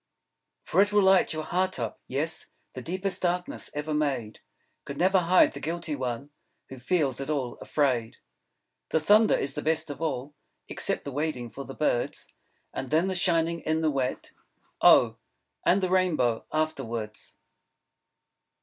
[0.67, 1.99] __For it will light your Heart up.
[2.07, 4.39] Yes; The Deepest Darkness ever Made
[4.83, 6.31] Could Never Hide the Guilty One...
[6.69, 8.15] Who feels At All Afraid._
[8.89, 10.33] The thunder is the best of all,
[10.67, 12.33] Except the wading for the Birds;
[12.73, 14.31] And then, the Shining in the wet;
[14.81, 15.17] Oh,
[15.67, 17.37] and the Rainbow, afterwards!